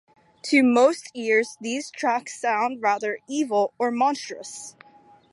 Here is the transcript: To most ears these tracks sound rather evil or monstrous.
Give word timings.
To 0.45 0.63
most 0.63 1.11
ears 1.13 1.57
these 1.61 1.91
tracks 1.91 2.33
sound 2.39 2.81
rather 2.81 3.19
evil 3.29 3.71
or 3.77 3.91
monstrous. 3.91 4.75